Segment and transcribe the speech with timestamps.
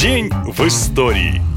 [0.00, 1.47] День в истории.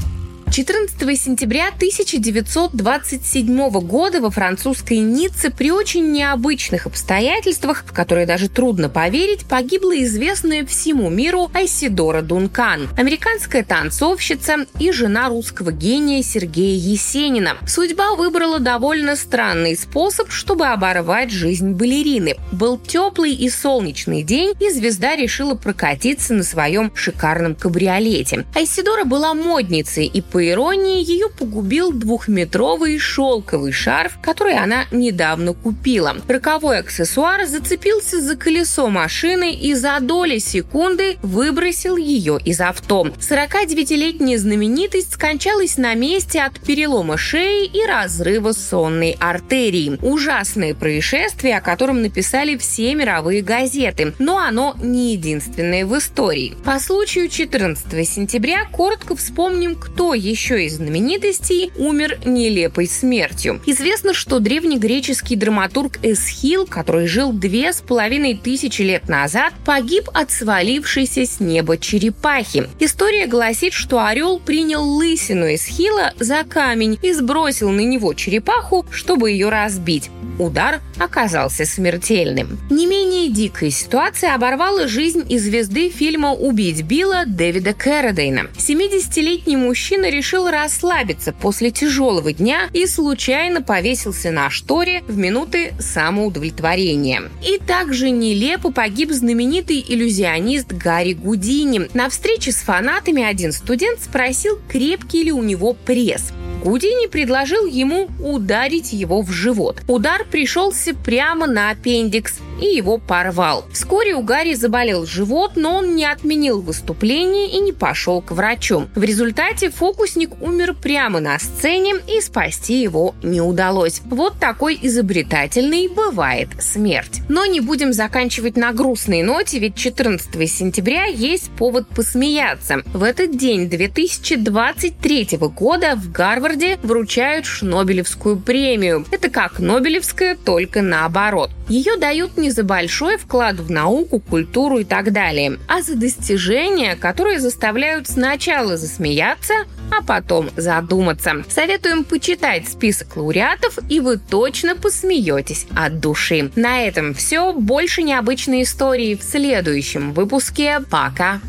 [0.52, 8.90] 14 сентября 1927 года во французской Ницце при очень необычных обстоятельствах, в которые даже трудно
[8.90, 17.56] поверить, погибла известная всему миру Айсидора Дункан, американская танцовщица и жена русского гения Сергея Есенина.
[17.66, 22.36] Судьба выбрала довольно странный способ, чтобы оборвать жизнь балерины.
[22.52, 28.44] Был теплый и солнечный день, и звезда решила прокатиться на своем шикарном кабриолете.
[28.54, 36.16] Айсидора была модницей и по иронии, ее погубил двухметровый шелковый шарф, который она недавно купила.
[36.28, 43.06] Роковой аксессуар зацепился за колесо машины и за доли секунды выбросил ее из авто.
[43.06, 49.98] 49-летняя знаменитость скончалась на месте от перелома шеи и разрыва сонной артерии.
[50.02, 56.54] Ужасное происшествие, о котором написали все мировые газеты, но оно не единственное в истории.
[56.64, 63.60] По случаю 14 сентября коротко вспомним, кто еще из знаменитостей умер нелепой смертью.
[63.66, 70.30] Известно, что древнегреческий драматург Эсхил, который жил две с половиной тысячи лет назад, погиб от
[70.30, 72.68] свалившейся с неба черепахи.
[72.80, 79.30] История гласит, что орел принял лысину Эсхила за камень и сбросил на него черепаху, чтобы
[79.30, 80.10] ее разбить.
[80.38, 82.58] Удар оказался смертельным.
[82.70, 88.46] Не менее дикая ситуация оборвала жизнь и звезды фильма «Убить Билла» Дэвида Кэррадейна.
[88.56, 97.24] 70-летний мужчина решил расслабиться после тяжелого дня и случайно повесился на шторе в минуты самоудовлетворения.
[97.46, 101.88] И также нелепо погиб знаменитый иллюзионист Гарри Гудини.
[101.94, 106.32] На встрече с фанатами один студент спросил, крепкий ли у него пресс.
[106.62, 109.82] Гудини предложил ему ударить его в живот.
[109.88, 113.64] Удар пришелся прямо на аппендикс и его порвал.
[113.72, 118.88] Вскоре у Гарри заболел живот, но он не отменил выступление и не пошел к врачу.
[118.94, 124.02] В результате фокусник умер прямо на сцене и спасти его не удалось.
[124.04, 127.22] Вот такой изобретательный бывает смерть.
[127.28, 132.82] Но не будем заканчивать на грустной ноте, ведь 14 сентября есть повод посмеяться.
[132.94, 139.06] В этот день 2023 года в Гарвард Гарварде вручают Шнобелевскую премию.
[139.10, 141.50] Это как Нобелевская, только наоборот.
[141.68, 146.96] Ее дают не за большой вклад в науку, культуру и так далее, а за достижения,
[146.96, 149.54] которые заставляют сначала засмеяться,
[149.90, 151.44] а потом задуматься.
[151.48, 156.50] Советуем почитать список лауреатов, и вы точно посмеетесь от души.
[156.56, 157.52] На этом все.
[157.52, 160.80] Больше необычной истории в следующем выпуске.
[160.90, 161.40] Пока!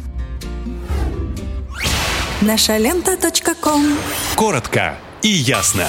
[2.42, 3.18] Наша лента.
[4.36, 5.88] Коротко и ясно.